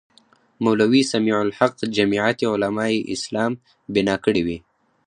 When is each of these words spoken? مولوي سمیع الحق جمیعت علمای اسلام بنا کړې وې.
مولوي 0.63 1.01
سمیع 1.11 1.37
الحق 1.45 1.75
جمیعت 1.97 2.39
علمای 2.51 2.95
اسلام 3.15 3.51
بنا 3.93 4.15
کړې 4.25 4.41
وې. 4.45 4.57